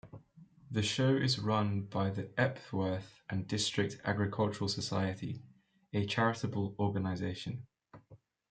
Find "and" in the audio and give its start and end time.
3.29-3.47